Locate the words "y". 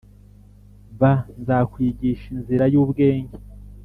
2.73-2.75